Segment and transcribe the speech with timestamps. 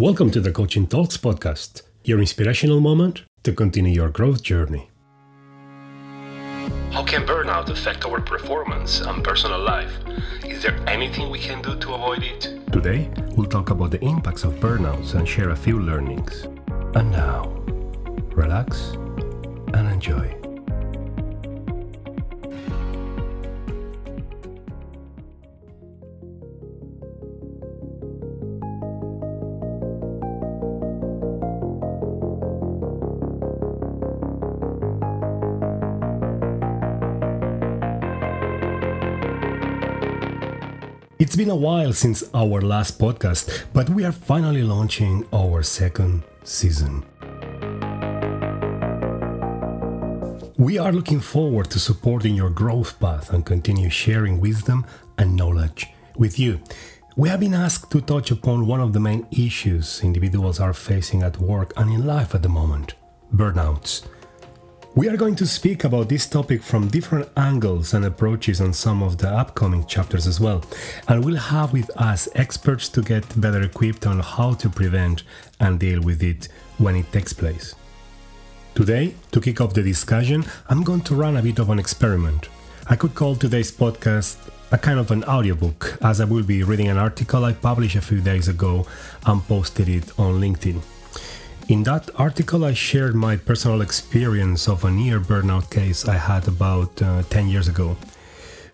[0.00, 4.88] Welcome to the Coaching Talks podcast, your inspirational moment to continue your growth journey.
[6.90, 9.92] How can burnout affect our performance and personal life?
[10.42, 12.48] Is there anything we can do to avoid it?
[12.72, 16.44] Today, we'll talk about the impacts of burnouts and share a few learnings.
[16.94, 17.50] And now,
[18.32, 18.92] relax
[19.74, 20.39] and enjoy.
[41.30, 46.24] It's been a while since our last podcast, but we are finally launching our second
[46.42, 47.04] season.
[50.58, 54.84] We are looking forward to supporting your growth path and continue sharing wisdom
[55.18, 56.60] and knowledge with you.
[57.16, 61.22] We have been asked to touch upon one of the main issues individuals are facing
[61.22, 62.94] at work and in life at the moment
[63.32, 64.04] burnouts.
[64.96, 69.04] We are going to speak about this topic from different angles and approaches on some
[69.04, 70.64] of the upcoming chapters as well.
[71.06, 75.22] And we'll have with us experts to get better equipped on how to prevent
[75.60, 77.76] and deal with it when it takes place.
[78.74, 82.48] Today, to kick off the discussion, I'm going to run a bit of an experiment.
[82.88, 84.38] I could call today's podcast
[84.72, 88.00] a kind of an audiobook, as I will be reading an article I published a
[88.00, 88.88] few days ago
[89.24, 90.82] and posted it on LinkedIn.
[91.70, 96.48] In that article, I shared my personal experience of a near burnout case I had
[96.48, 97.96] about uh, 10 years ago.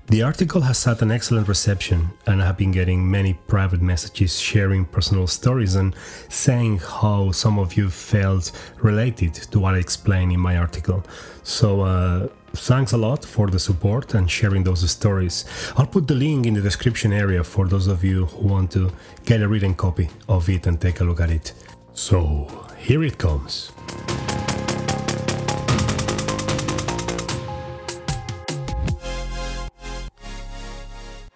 [0.07, 4.41] The article has had an excellent reception, and I have been getting many private messages
[4.41, 5.95] sharing personal stories and
[6.31, 11.05] saying how some of you felt related to what I explained in my article.
[11.43, 15.45] So, uh, thanks a lot for the support and sharing those stories.
[15.77, 18.91] I'll put the link in the description area for those of you who want to
[19.27, 21.53] get a written copy of it and take a look at it.
[21.93, 23.73] So, here it comes.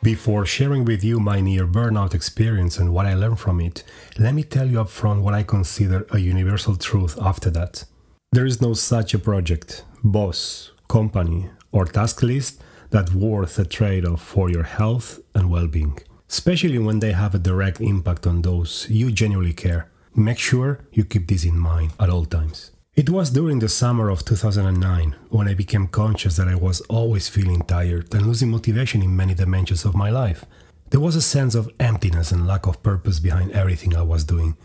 [0.01, 3.83] Before sharing with you my near burnout experience and what I learned from it,
[4.17, 7.85] let me tell you upfront what I consider a universal truth after that.
[8.31, 14.07] There is no such a project, boss, company, or task list that worth a trade
[14.07, 15.99] off for your health and well being,
[16.29, 21.05] especially when they have a direct impact on those you genuinely care Make sure you
[21.05, 22.73] keep this in mind at all times.
[22.97, 27.29] It was during the summer of 2009 when I became conscious that I was always
[27.29, 30.45] feeling tired and losing motivation in many dimensions of my life.
[30.91, 34.57] There was a sense of emptiness and lack of purpose behind everything I was doing.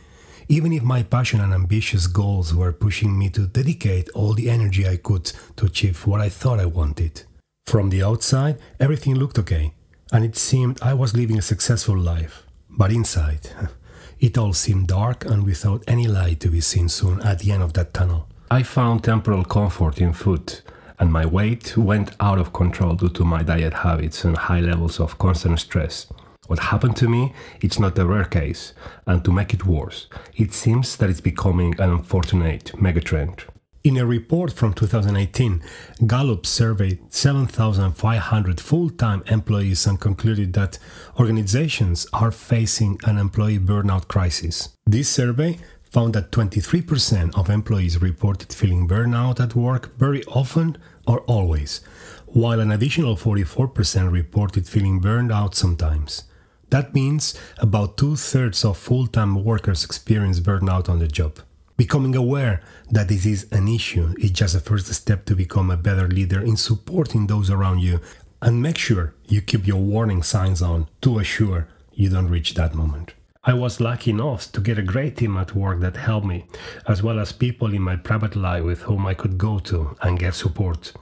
[0.47, 4.88] Even if my passion and ambitious goals were pushing me to dedicate all the energy
[4.88, 7.23] I could to achieve what I thought I wanted.
[7.67, 9.73] From the outside, everything looked okay,
[10.11, 12.44] and it seemed I was living a successful life.
[12.69, 13.50] But inside,
[14.19, 17.63] It all seemed dark and without any light to be seen soon at the end
[17.63, 18.27] of that tunnel.
[18.49, 20.61] I found temporal comfort in food,
[20.99, 24.99] and my weight went out of control due to my diet habits and high levels
[24.99, 26.07] of constant stress.
[26.47, 28.73] What happened to me, it's not a rare case,
[29.07, 33.45] and to make it worse, it seems that it's becoming an unfortunate megatrend.
[33.85, 35.62] In a report from 2018,
[36.07, 40.79] Gallup surveyed 7,500 full time employees and concluded that
[41.19, 44.69] organizations are facing an employee burnout crisis.
[44.88, 51.19] This survey found that 23% of employees reported feeling burnout at work very often or
[51.28, 51.81] always,
[52.25, 56.23] while an additional 44% reported feeling burned out sometimes.
[56.72, 61.38] That means about two thirds of full time workers experience burnout on the job.
[61.77, 65.75] Becoming aware that this is an issue is just a first step to become a
[65.75, 67.99] better leader in supporting those around you
[68.41, 72.75] and make sure you keep your warning signs on to assure you don't reach that
[72.75, 73.13] moment.
[73.43, 76.45] I was lucky enough to get a great team at work that helped me,
[76.87, 80.17] as well as people in my private life with whom I could go to and
[80.17, 80.93] get support.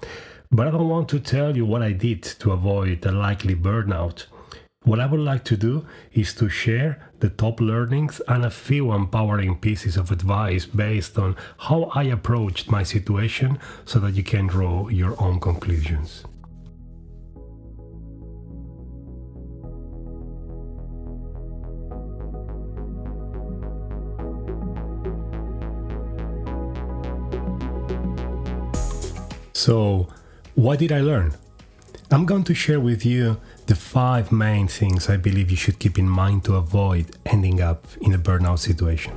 [0.51, 4.25] But I don't want to tell you what I did to avoid a likely burnout
[4.83, 8.91] what I would like to do is to share the top learnings and a few
[8.91, 14.47] empowering pieces of advice based on how I approached my situation so that you can
[14.47, 16.25] draw your own conclusions.
[29.53, 30.09] So,
[30.55, 31.35] what did I learn?
[32.11, 35.97] I'm going to share with you the five main things I believe you should keep
[35.97, 39.13] in mind to avoid ending up in a burnout situation.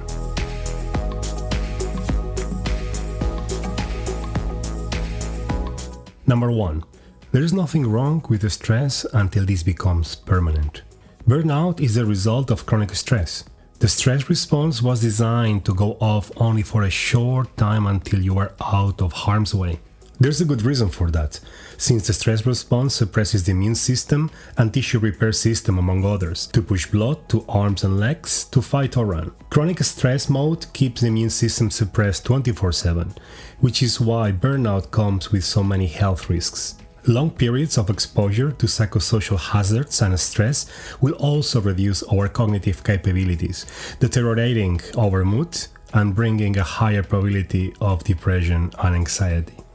[6.29, 6.85] Number one,
[7.33, 10.83] there is nothing wrong with the stress until this becomes permanent.
[11.29, 13.45] Burnout is the result of chronic stress.
[13.81, 18.39] The stress response was designed to go off only for a short time until you
[18.39, 19.81] are out of harm's way.
[20.19, 21.39] There's a good reason for that,
[21.77, 26.63] since the stress response suppresses the immune system and tissue repair system, among others, to
[26.63, 29.33] push blood to arms and legs to fight or run.
[29.51, 33.15] Chronic stress mode keeps the immune system suppressed 24 7,
[33.61, 36.77] which is why burnout comes with so many health risks.
[37.07, 40.65] Long periods of exposure to psychosocial hazards and stress
[41.03, 43.67] will also reduce our cognitive capabilities,
[44.01, 49.66] deteriorating our mood and bringing a higher probability of depression and anxiety.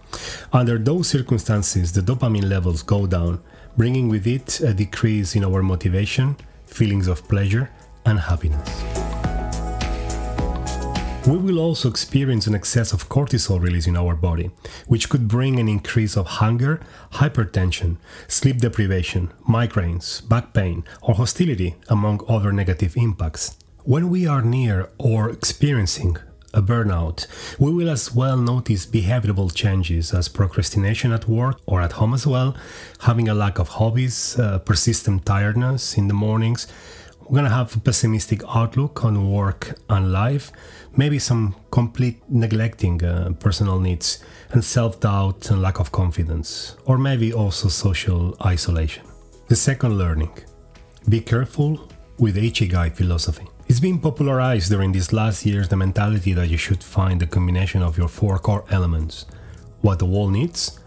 [0.54, 3.42] Under those circumstances, the dopamine levels go down,
[3.78, 6.36] bringing with it a decrease in our motivation,
[6.66, 7.70] feelings of pleasure,
[8.06, 8.84] and happiness.
[11.28, 14.50] We will also experience an excess of cortisol release in our body,
[14.88, 16.82] which could bring an increase of hunger,
[17.14, 17.98] hypertension,
[18.28, 23.56] sleep deprivation, migraines, back pain, or hostility, among other negative impacts.
[23.84, 26.18] When we are near or experiencing
[26.54, 27.28] a burnout,
[27.60, 32.28] we will as well notice behavioral changes as procrastination at work or at home as
[32.28, 32.56] well,
[33.02, 36.68] having a lack of hobbies, uh, persistent tiredness in the mornings.
[37.22, 40.52] We're going to have a pessimistic outlook on work and life,
[40.98, 44.22] maybe some complete neglecting uh, personal needs
[44.52, 49.06] and self doubt and lack of confidence, or maybe also social isolation.
[49.48, 50.38] The second learning
[51.08, 51.90] be careful
[52.20, 53.48] with Ikigai philosophy.
[53.72, 57.82] It's been popularized during these last years the mentality that you should find the combination
[57.82, 59.26] of your four core elements
[59.80, 60.78] what the world needs,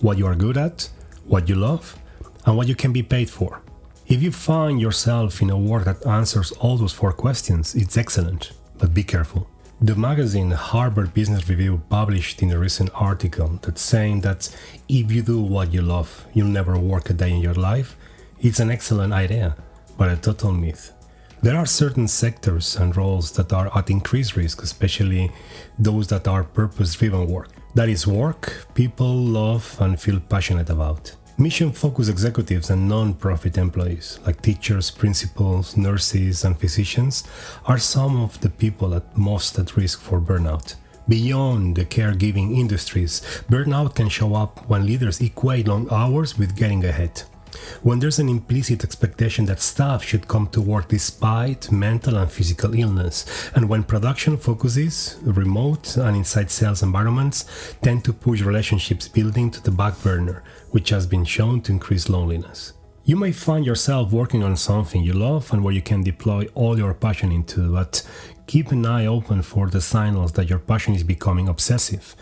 [0.00, 0.88] what you are good at,
[1.26, 1.98] what you love,
[2.46, 3.60] and what you can be paid for.
[4.06, 8.52] If you find yourself in a work that answers all those four questions, it's excellent,
[8.78, 9.46] but be careful.
[9.82, 14.48] The magazine Harvard Business Review published in a recent article that's saying that
[14.88, 17.96] if you do what you love, you'll never work a day in your life.
[18.40, 19.56] It's an excellent idea,
[19.98, 20.94] but a total myth.
[21.42, 25.32] There are certain sectors and roles that are at increased risk, especially
[25.78, 27.48] those that are purpose driven work.
[27.74, 31.16] That is work people love and feel passionate about.
[31.38, 37.24] Mission focused executives and non profit employees, like teachers, principals, nurses, and physicians,
[37.64, 40.74] are some of the people at most at risk for burnout.
[41.08, 46.84] Beyond the caregiving industries, burnout can show up when leaders equate long hours with getting
[46.84, 47.22] ahead
[47.82, 52.74] when there's an implicit expectation that staff should come to work despite mental and physical
[52.74, 59.50] illness, and when production focuses, remote and inside sales environments tend to push relationships building
[59.50, 62.74] to the back burner, which has been shown to increase loneliness.
[63.04, 66.78] You may find yourself working on something you love and where you can deploy all
[66.78, 68.02] your passion into, but
[68.46, 72.14] keep an eye open for the signals that your passion is becoming obsessive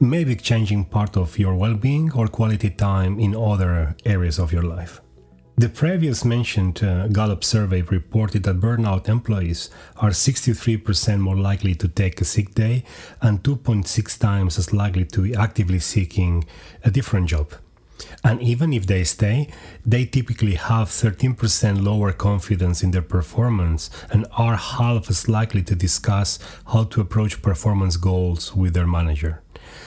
[0.00, 4.62] maybe changing part of your well being or quality time in other areas of your
[4.62, 5.00] life.
[5.58, 11.88] The previous mentioned uh, Gallup survey reported that burnout employees are 63% more likely to
[11.88, 12.84] take a sick day
[13.22, 16.44] and 2.6 times as likely to be actively seeking
[16.84, 17.54] a different job.
[18.22, 19.48] And even if they stay,
[19.84, 25.74] they typically have 13% lower confidence in their performance and are half as likely to
[25.74, 29.42] discuss how to approach performance goals with their manager.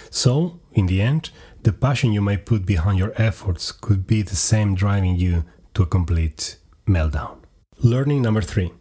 [0.10, 1.32] So, in the end,
[1.64, 5.84] the passion you may put behind your efforts could be the same driving you to
[5.84, 6.58] a complete
[6.88, 7.38] meltdown.
[7.82, 8.72] Learning number three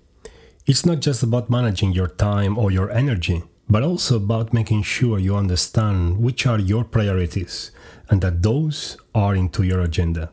[0.67, 5.19] it's not just about managing your time or your energy, but also about making sure
[5.19, 7.71] you understand which are your priorities
[8.11, 10.31] and that those are into your agenda.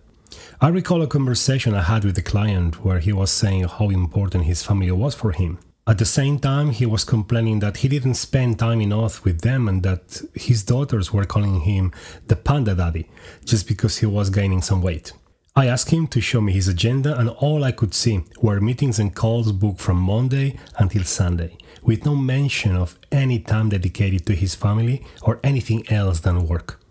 [0.60, 4.44] I recall a conversation I had with a client where he was saying how important
[4.44, 5.58] his family was for him.
[5.88, 9.68] At the same time, he was complaining that he didn't spend time enough with them
[9.68, 11.92] and that his daughters were calling him
[12.26, 13.08] the panda daddy
[13.46, 15.14] just because he was gaining some weight.
[15.56, 18.98] I asked him to show me his agenda, and all I could see were meetings
[18.98, 24.34] and calls booked from Monday until Sunday, with no mention of any time dedicated to
[24.34, 26.82] his family or anything else than work.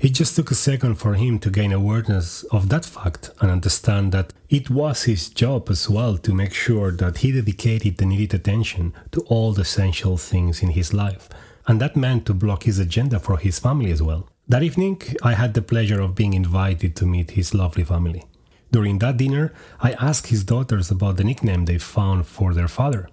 [0.00, 4.12] It just took a second for him to gain awareness of that fact and understand
[4.12, 8.34] that it was his job as well to make sure that he dedicated the needed
[8.34, 11.28] attention to all the essential things in his life.
[11.66, 14.28] And that meant to block his agenda for his family as well.
[14.46, 18.24] That evening, I had the pleasure of being invited to meet his lovely family.
[18.70, 23.08] During that dinner, I asked his daughters about the nickname they found for their father.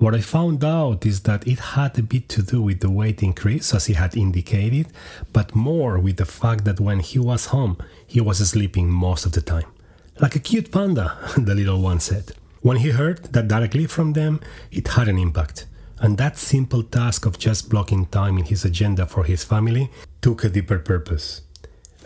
[0.00, 3.22] What I found out is that it had a bit to do with the weight
[3.22, 4.86] increase, as he had indicated,
[5.30, 7.76] but more with the fact that when he was home,
[8.06, 9.70] he was sleeping most of the time.
[10.18, 12.32] Like a cute panda, the little one said.
[12.62, 14.40] When he heard that directly from them,
[14.72, 15.66] it had an impact.
[15.98, 19.90] And that simple task of just blocking time in his agenda for his family
[20.22, 21.42] took a deeper purpose.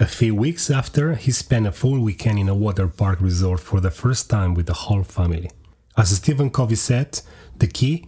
[0.01, 3.81] A few weeks after, he spent a full weekend in a water park resort for
[3.81, 5.49] the first time with the whole family.
[5.97, 7.21] As Stephen Covey said,
[7.65, 8.05] The key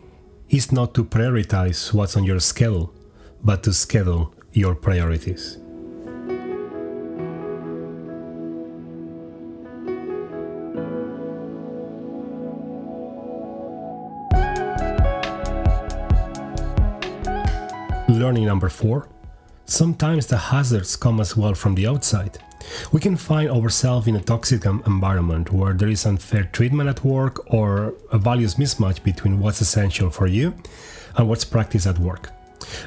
[0.51, 2.93] is not to prioritize what's on your schedule,
[3.43, 5.57] but to schedule your priorities.
[18.11, 19.09] Learning number four.
[19.67, 22.39] Sometimes the hazards come as well from the outside.
[22.93, 27.53] We can find ourselves in a toxic environment where there is unfair treatment at work
[27.53, 30.55] or a values mismatch between what's essential for you
[31.17, 32.31] and what's practiced at work.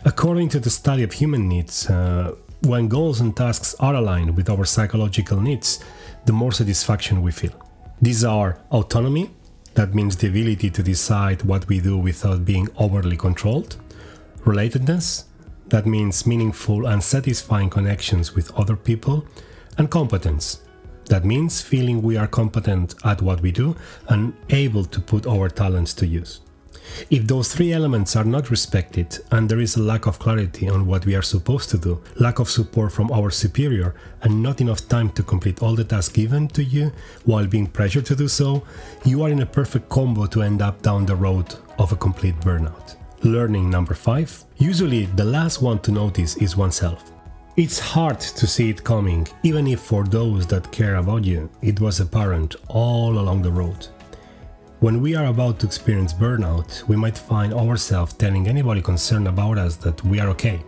[0.05, 4.49] According to the study of human needs, uh, when goals and tasks are aligned with
[4.49, 5.83] our psychological needs,
[6.25, 7.53] the more satisfaction we feel.
[8.01, 9.31] These are autonomy,
[9.75, 13.75] that means the ability to decide what we do without being overly controlled
[14.45, 15.25] relatedness,
[15.69, 19.25] that means meaningful and satisfying connections with other people,
[19.77, 20.61] and competence,
[21.05, 23.75] that means feeling we are competent at what we do
[24.09, 26.41] and able to put our talents to use.
[27.09, 30.87] If those three elements are not respected and there is a lack of clarity on
[30.87, 34.87] what we are supposed to do, lack of support from our superior, and not enough
[34.87, 36.91] time to complete all the tasks given to you
[37.25, 38.63] while being pressured to do so,
[39.05, 42.39] you are in a perfect combo to end up down the road of a complete
[42.41, 42.98] burnout.
[43.23, 44.45] Learning number five.
[44.57, 47.11] Usually, the last one to notice is oneself.
[47.57, 51.81] It's hard to see it coming, even if for those that care about you, it
[51.81, 53.87] was apparent all along the road.
[54.79, 59.57] When we are about to experience burnout, we might find ourselves telling anybody concerned about
[59.57, 60.63] us that we are okay,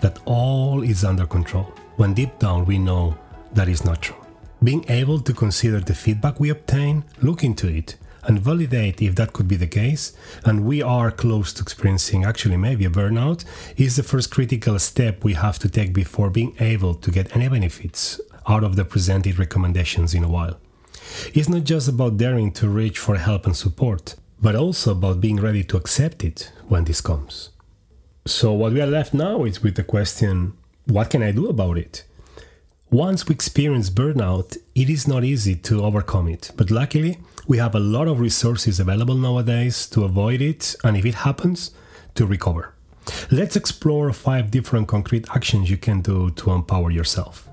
[0.00, 3.14] that all is under control, when deep down we know
[3.52, 4.16] that is not true.
[4.64, 9.32] Being able to consider the feedback we obtain, look into it, and validate if that
[9.32, 10.12] could be the case
[10.44, 13.44] and we are close to experiencing actually maybe a burnout
[13.76, 17.48] is the first critical step we have to take before being able to get any
[17.48, 20.58] benefits out of the presented recommendations in a while.
[21.34, 25.36] It's not just about daring to reach for help and support, but also about being
[25.36, 27.50] ready to accept it when this comes.
[28.26, 30.54] So, what we are left now is with the question
[30.86, 32.04] what can I do about it?
[32.90, 37.18] Once we experience burnout, it is not easy to overcome it, but luckily,
[37.50, 41.72] we have a lot of resources available nowadays to avoid it and if it happens,
[42.14, 42.74] to recover.
[43.32, 47.48] Let's explore five different concrete actions you can do to empower yourself.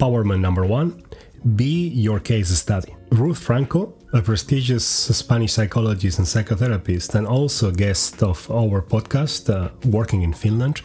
[0.00, 1.02] Empowerment number one
[1.56, 2.94] be your case study.
[3.10, 9.68] Ruth Franco, a prestigious Spanish psychologist and psychotherapist, and also guest of our podcast, uh,
[9.84, 10.80] Working in Finland,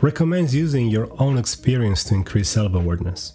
[0.00, 3.34] recommends using your own experience to increase self awareness.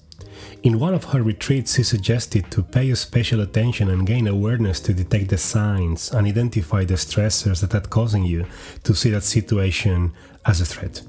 [0.64, 4.94] In one of her retreats, she suggested to pay special attention and gain awareness to
[4.94, 8.46] detect the signs and identify the stressors that are causing you
[8.84, 10.12] to see that situation
[10.46, 11.02] as a threat.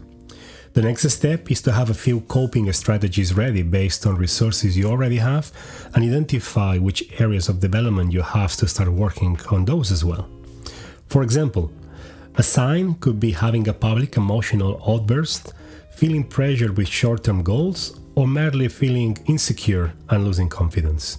[0.74, 4.86] The next step is to have a few coping strategies ready based on resources you
[4.88, 5.52] already have
[5.94, 10.30] and identify which areas of development you have to start working on those as well.
[11.08, 11.70] For example,
[12.36, 15.52] a sign could be having a public emotional outburst,
[15.90, 21.18] feeling pressure with short term goals, or merely feeling insecure and losing confidence.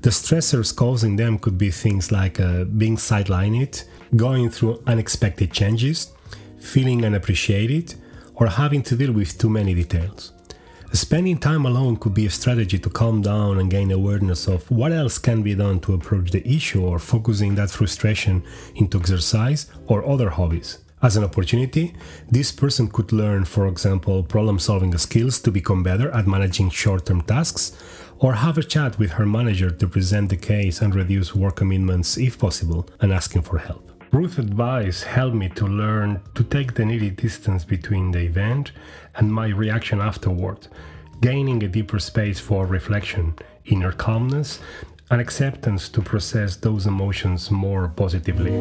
[0.00, 3.84] The stressors causing them could be things like uh, being sidelined,
[4.16, 6.10] going through unexpected changes,
[6.58, 7.94] feeling unappreciated,
[8.38, 10.32] or having to deal with too many details.
[10.92, 14.90] Spending time alone could be a strategy to calm down and gain awareness of what
[14.90, 18.42] else can be done to approach the issue or focusing that frustration
[18.74, 20.78] into exercise or other hobbies.
[21.02, 21.94] As an opportunity,
[22.30, 27.06] this person could learn, for example, problem solving skills to become better at managing short
[27.06, 27.76] term tasks,
[28.18, 32.16] or have a chat with her manager to present the case and reduce work commitments
[32.16, 33.97] if possible, and asking for help.
[34.10, 38.72] Ruth's advice helped me to learn to take the needed distance between the event
[39.16, 40.66] and my reaction afterward,
[41.20, 43.34] gaining a deeper space for reflection,
[43.66, 44.60] inner calmness,
[45.10, 48.52] and acceptance to process those emotions more positively.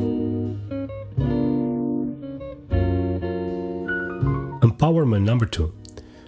[4.62, 5.74] Empowerment number two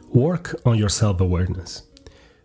[0.10, 1.84] work on your self awareness.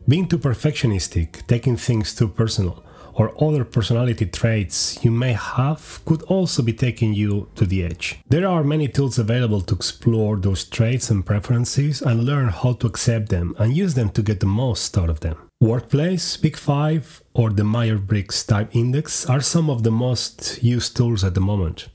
[0.06, 2.83] Being too perfectionistic, taking things too personal,
[3.14, 8.18] or other personality traits you may have could also be taking you to the edge.
[8.28, 12.86] There are many tools available to explore those traits and preferences and learn how to
[12.86, 15.36] accept them and use them to get the most out of them.
[15.60, 20.96] Workplace, Big Five, or the Myers Briggs Type Index are some of the most used
[20.96, 21.88] tools at the moment.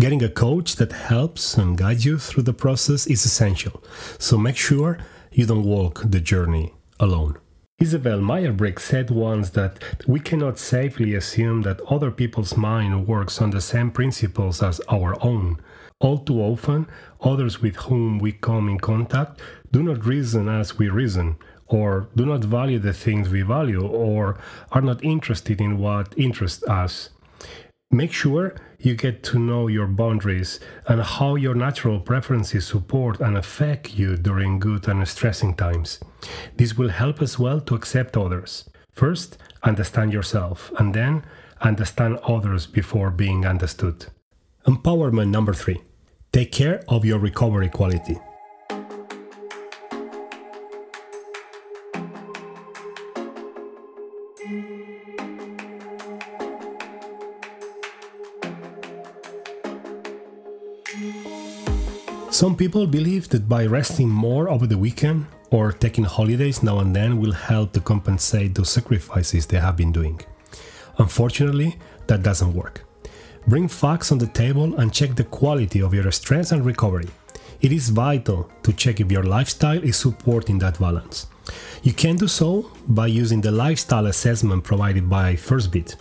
[0.00, 3.82] Getting a coach that helps and guides you through the process is essential,
[4.18, 4.98] so make sure
[5.32, 7.36] you don't walk the journey alone.
[7.80, 13.50] Isabel Meyer-Briggs said once that we cannot safely assume that other people's mind works on
[13.50, 15.58] the same principles as our own.
[15.98, 16.86] All too often,
[17.20, 19.40] others with whom we come in contact
[19.72, 24.38] do not reason as we reason, or do not value the things we value, or
[24.70, 27.10] are not interested in what interests us.
[27.90, 28.54] Make sure
[28.84, 34.16] you get to know your boundaries and how your natural preferences support and affect you
[34.16, 36.00] during good and stressing times.
[36.56, 38.68] This will help as well to accept others.
[38.92, 41.24] First, understand yourself, and then
[41.60, 44.06] understand others before being understood.
[44.66, 45.80] Empowerment number three
[46.32, 48.18] take care of your recovery quality.
[62.44, 66.94] Some people believe that by resting more over the weekend or taking holidays now and
[66.94, 70.20] then will help to compensate those sacrifices they have been doing.
[70.98, 72.84] Unfortunately, that doesn't work.
[73.46, 77.08] Bring facts on the table and check the quality of your stress and recovery.
[77.62, 81.28] It is vital to check if your lifestyle is supporting that balance.
[81.82, 85.96] You can do so by using the lifestyle assessment provided by Firstbeat.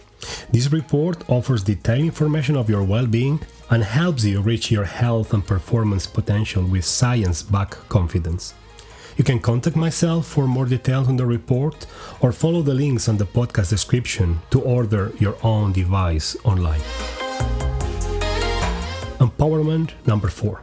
[0.51, 3.39] This report offers detailed information of your well being
[3.73, 8.53] and helps you reach your health and performance potential with science backed confidence.
[9.17, 11.87] You can contact myself for more details on the report
[12.21, 16.81] or follow the links on the podcast description to order your own device online.
[19.19, 20.61] Empowerment number four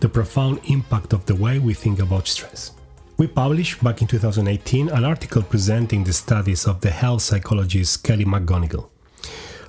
[0.00, 2.72] the profound impact of the way we think about stress.
[3.18, 8.24] We published back in 2018 an article presenting the studies of the health psychologist Kelly
[8.24, 8.89] McGonigal.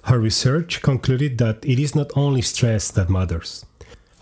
[0.03, 3.65] Her research concluded that it is not only stress that matters.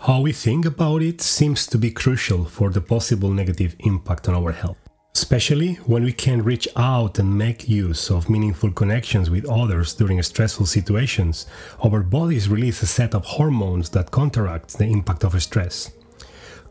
[0.00, 4.34] How we think about it seems to be crucial for the possible negative impact on
[4.34, 4.76] our health,
[5.14, 10.22] especially when we can reach out and make use of meaningful connections with others during
[10.22, 11.46] stressful situations.
[11.84, 15.90] Our bodies release a set of hormones that counteract the impact of stress.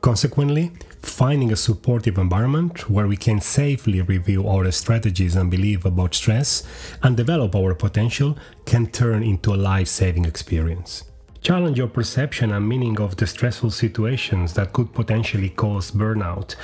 [0.01, 6.13] Consequently, finding a supportive environment where we can safely review our strategies and believe about
[6.13, 6.63] stress
[7.03, 11.05] and develop our potential can turn into a life saving experience.
[11.41, 16.55] Challenge your perception and meaning of the stressful situations that could potentially cause burnout.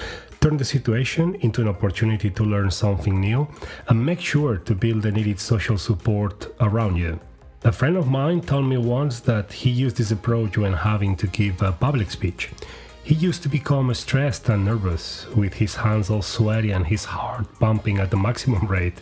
[0.42, 3.48] Turn the situation into an opportunity to learn something new
[3.88, 7.20] and make sure to build the needed social support around you.
[7.64, 11.26] A friend of mine told me once that he used this approach when having to
[11.26, 12.52] give a public speech.
[13.06, 17.46] He used to become stressed and nervous, with his hands all sweaty and his heart
[17.60, 19.00] pumping at the maximum rate.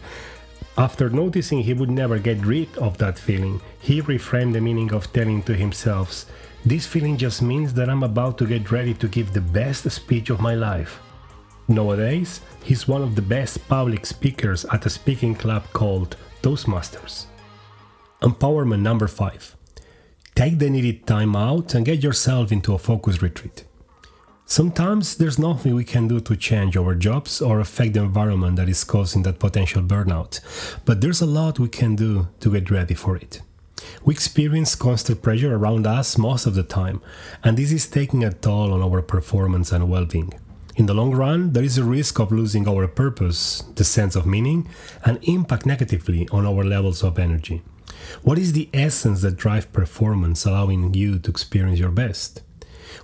[0.77, 5.13] After noticing he would never get rid of that feeling, he reframed the meaning of
[5.13, 6.25] telling to himself,
[6.65, 10.29] This feeling just means that I'm about to get ready to give the best speech
[10.29, 10.99] of my life.
[11.69, 17.27] Nowadays, he's one of the best public speakers at a speaking club called Toastmasters.
[18.21, 19.55] Empowerment number 5
[20.35, 23.63] Take the needed time out and get yourself into a focus retreat.
[24.45, 28.67] Sometimes there's nothing we can do to change our jobs or affect the environment that
[28.67, 30.41] is causing that potential burnout,
[30.85, 33.41] but there's a lot we can do to get ready for it.
[34.03, 37.01] We experience constant pressure around us most of the time,
[37.43, 40.33] and this is taking a toll on our performance and well being.
[40.75, 44.25] In the long run, there is a risk of losing our purpose, the sense of
[44.25, 44.67] meaning,
[45.05, 47.61] and impact negatively on our levels of energy.
[48.23, 52.41] What is the essence that drives performance, allowing you to experience your best?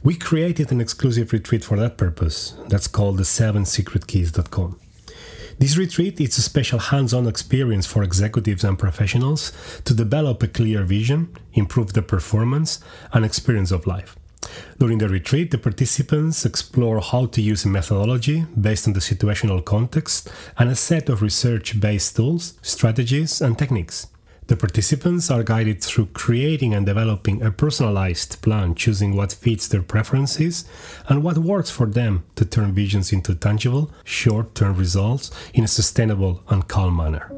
[0.04, 2.56] We created an exclusive retreat for that purpose.
[2.68, 4.80] That's called the 7secretkeys.com.
[5.60, 9.52] This retreat is a special hands on experience for executives and professionals
[9.84, 12.80] to develop a clear vision, improve the performance,
[13.12, 14.16] and experience of life.
[14.80, 19.64] During the retreat, the participants explore how to use a methodology based on the situational
[19.64, 24.08] context and a set of research based tools, strategies, and techniques.
[24.50, 29.84] The participants are guided through creating and developing a personalized plan, choosing what fits their
[29.84, 30.66] preferences
[31.08, 35.68] and what works for them to turn visions into tangible, short term results in a
[35.68, 37.32] sustainable and calm manner.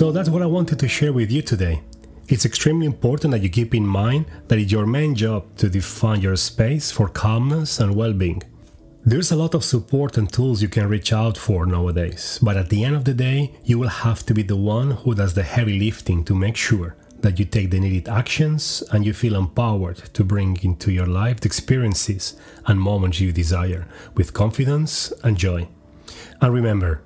[0.00, 1.82] So that's what I wanted to share with you today.
[2.26, 6.22] It's extremely important that you keep in mind that it's your main job to define
[6.22, 8.42] your space for calmness and well being.
[9.04, 12.70] There's a lot of support and tools you can reach out for nowadays, but at
[12.70, 15.42] the end of the day, you will have to be the one who does the
[15.42, 19.98] heavy lifting to make sure that you take the needed actions and you feel empowered
[20.14, 25.68] to bring into your life the experiences and moments you desire with confidence and joy.
[26.40, 27.02] And remember,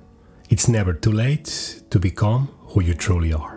[0.49, 3.54] it's never too late to become who you truly are.